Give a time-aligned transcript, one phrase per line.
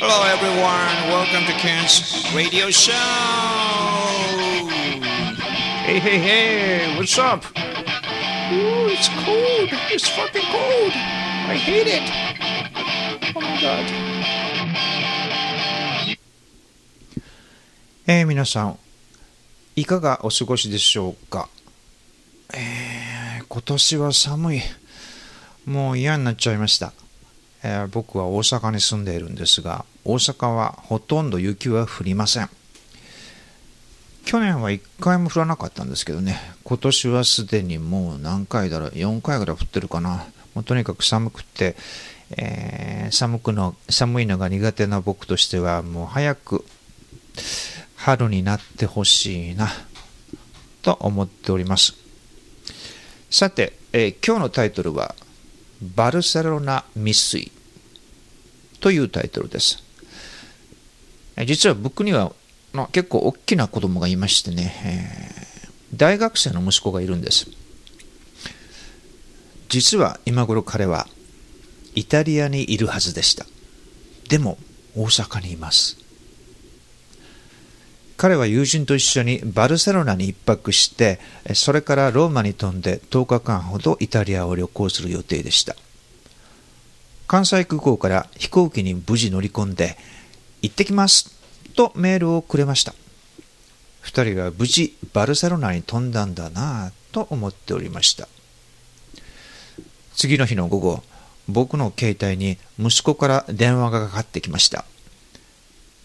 [0.00, 1.10] Hello, everyone.
[1.10, 2.94] Welcome to Ken's radio show.
[5.82, 7.44] Hey, hey, hey, what's up?
[8.52, 9.70] Ooh, it's cold.
[9.90, 10.92] It's fucking cold.
[11.50, 12.06] I hate it.
[13.34, 13.84] Oh my god.
[18.06, 18.78] えー、皆さん、
[19.74, 21.48] いかがお過ごしでしょうか。
[22.54, 24.60] えー、今年は寒い。
[25.66, 26.92] もう嫌になっちゃいました。
[27.62, 32.48] えー、僕は大阪に住んでいるんですが、大阪はほとんど雪は降りません。
[34.24, 40.24] 去年は1回も降らなかったんですけどね、今年はすでにもう何回だろう、4回ぐらい降ってるかな。
[40.54, 41.76] もうとにかく寒くて、
[42.38, 46.64] えー、寒くの寒いのが苦手な僕としては、もう早く
[47.96, 49.68] 春になってほしいな
[50.80, 51.92] と思っております。
[53.30, 55.14] さて、えー、今日のタイトルは
[55.82, 57.52] バルセロナ未遂
[58.80, 59.87] というタイトルです。
[61.46, 62.32] 実は僕には、
[62.72, 67.46] ま、結構大きな子供がいましてね、えー、大学生の息子がいるんです。
[69.68, 71.06] 実は今頃彼は
[71.94, 73.46] イタリアにいるはずでした。
[74.28, 74.58] でも
[74.96, 75.98] 大阪にいます。
[78.16, 81.20] 彼は友人と一緒にバルセロナに一泊して、
[81.54, 85.76] それからローマに飛んで10日間ほどイタリアを旅行する予定でした。
[87.28, 89.96] 関西空港から飛行機に無事乗り込んで、
[90.62, 91.34] 行ってきます
[91.74, 92.94] とメールをくれました。
[94.00, 98.28] 二人は無事バルセロナに飛んだんだなぁと思っておりました。
[100.14, 101.02] 次の日の午後、
[101.48, 104.84] 僕の携帯に息子から電話がかかってきました。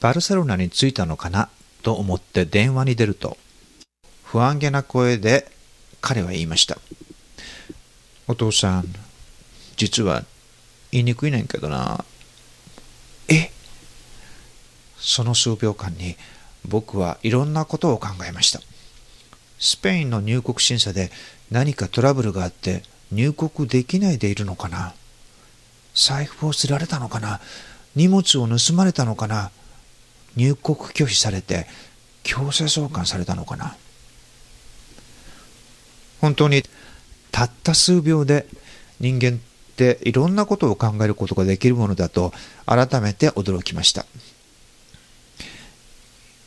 [0.00, 1.48] バルセロナに着いたのかな
[1.82, 3.36] と思って電話に出ると、
[4.24, 5.50] 不安げな声で
[6.00, 6.78] 彼は言いました。
[8.26, 8.84] お父さん、
[9.76, 10.24] 実は
[10.90, 12.04] 言いにくいねんけどな。
[13.28, 13.50] え
[15.10, 16.14] その数秒間に
[16.64, 18.60] 僕はいろんなことを考えました。
[19.58, 21.10] スペインの入国審査で
[21.50, 24.94] 何かトラブルがあって入国できないでいるのかな？
[25.94, 27.40] 財布をすられたのかな？
[27.96, 29.50] 荷物を盗まれたのかな？
[30.36, 31.66] 入国拒否されて
[32.22, 33.76] 強制送還されたのかな？
[36.20, 36.62] 本当に
[37.32, 38.46] たった数秒で
[39.00, 39.40] 人間っ
[39.74, 42.32] ていろんなことを考えることができるものだと
[42.64, 44.06] 改めて驚きました。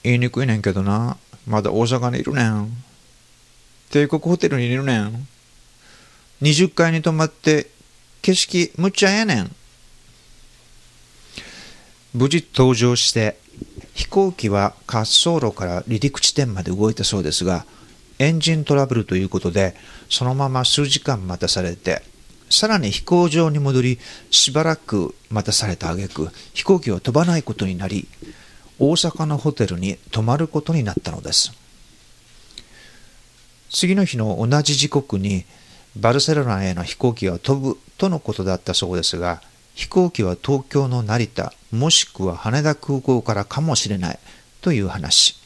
[0.03, 1.17] 言いにくいねんけどな。
[1.47, 2.69] まだ大阪にいるねん。
[3.89, 5.27] 帝国ホテルにいるねん。
[6.41, 7.67] 20階に泊まって
[8.21, 9.55] 景色むっちゃええねん。
[12.13, 13.37] 無事登場して
[13.93, 17.65] 飛行機は滑走路から離陸地点まで動いたそうですが、
[18.19, 19.75] エンジントラブルということで、
[20.09, 22.01] そのまま数時間待たされて、
[22.49, 23.99] さらに飛行場に戻り、
[24.31, 28.07] しばらく待たされた挙句、飛行機は飛ばないことになり、
[28.83, 31.53] 大阪のホテルに泊まることになったのです。
[33.69, 35.45] 次の日の同じ時刻に、
[35.95, 39.41] バルセロナへの飛行機が飛ぶとのことだったそうですが、
[39.73, 44.19] 飛行機は東京の成田、もしくは羽田空港からかもしれない
[44.61, 45.37] という話。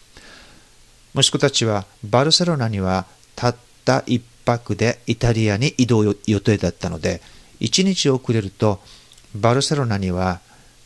[1.13, 3.05] 息子たちはバルセロナには
[3.35, 3.55] たっ
[3.85, 7.21] た一泊でイタリアに移動予定だったので、
[7.59, 8.81] 1日遅れると
[9.35, 10.39] バルセロナには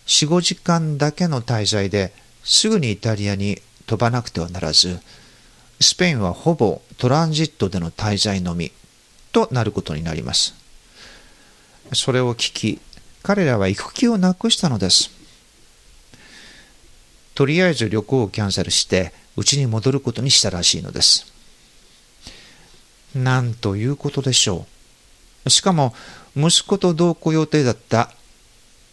[0.05, 2.11] 4、5時間だけの滞在で
[2.43, 4.99] すぐにイタリアに飛ばなくてはならず、
[5.79, 8.71] スペインはほぼトランジットでの滞在のみ
[9.31, 10.53] となることになります。
[11.93, 12.79] それを聞き、
[13.23, 15.11] 彼らは育休をなくしたのです。
[17.35, 21.31] とりあえず旅行をキャンセルして、家に戻ることにしたらしいのです。
[23.15, 24.65] なんということでしょ
[25.45, 25.49] う。
[25.49, 25.95] しかも、
[26.35, 28.11] 息子と同行予定だった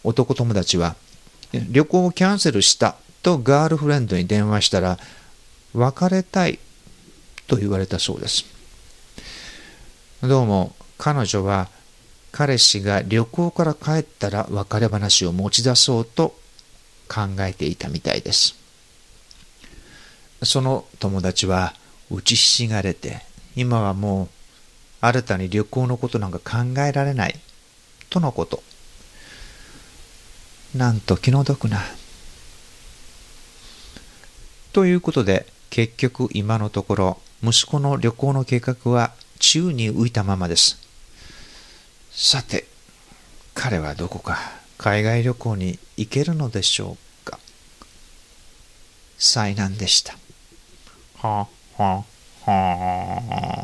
[0.03, 0.95] 男友達は、
[1.53, 4.97] 旅行をキャンセルしたとガールフレンドに電話したら、
[5.73, 6.59] 別れたい
[7.47, 8.45] と言われたそうです。
[10.21, 11.69] どうも彼女は
[12.31, 16.35] 彼氏が旅行から帰ったら別れ話を持ち出そうと
[17.07, 18.55] 考えていたみたいです。
[20.43, 21.73] その友達は
[22.11, 23.21] 打ちひしがれて、
[23.55, 24.29] 今はもう
[25.01, 27.39] 新たに旅行のことなんか考えられない
[28.09, 28.61] とのこと。
[30.75, 31.79] なんと気の毒な。
[34.73, 40.77] ということで、結局今のところ息子の旅行の計画は宙に浮いたままです。
[42.11, 42.65] さて、
[43.53, 44.37] 彼はどこか
[44.77, 47.39] 海外旅行に行けるのでしょうか
[49.17, 50.17] 災難でした。
[51.17, 52.03] はは
[52.45, 53.58] は